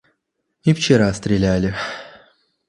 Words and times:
—И 0.65 0.73
вчера 0.73 1.13
стреляли. 1.13 1.75